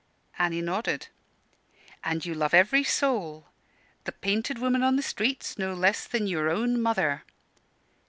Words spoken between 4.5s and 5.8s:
woman in the streets no